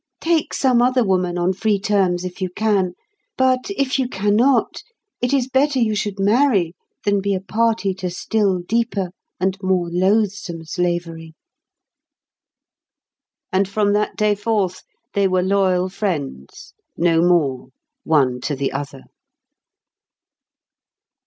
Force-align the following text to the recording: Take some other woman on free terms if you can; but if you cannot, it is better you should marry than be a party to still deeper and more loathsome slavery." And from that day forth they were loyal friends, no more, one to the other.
Take 0.19 0.55
some 0.55 0.81
other 0.81 1.03
woman 1.03 1.37
on 1.37 1.53
free 1.53 1.77
terms 1.77 2.25
if 2.25 2.41
you 2.41 2.49
can; 2.49 2.95
but 3.37 3.69
if 3.77 3.99
you 3.99 4.09
cannot, 4.09 4.81
it 5.21 5.31
is 5.31 5.47
better 5.47 5.77
you 5.77 5.93
should 5.93 6.19
marry 6.19 6.73
than 7.05 7.21
be 7.21 7.35
a 7.35 7.39
party 7.39 7.93
to 7.93 8.09
still 8.09 8.57
deeper 8.61 9.11
and 9.39 9.59
more 9.61 9.89
loathsome 9.91 10.63
slavery." 10.65 11.35
And 13.53 13.69
from 13.69 13.93
that 13.93 14.15
day 14.15 14.33
forth 14.33 14.81
they 15.13 15.27
were 15.27 15.43
loyal 15.43 15.87
friends, 15.87 16.73
no 16.97 17.21
more, 17.21 17.67
one 18.03 18.41
to 18.41 18.55
the 18.55 18.71
other. 18.71 19.03